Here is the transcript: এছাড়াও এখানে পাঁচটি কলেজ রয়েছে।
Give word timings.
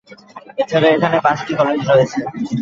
এছাড়াও 0.61 0.93
এখানে 0.95 1.17
পাঁচটি 1.25 1.51
কলেজ 1.59 1.79
রয়েছে। 1.89 2.19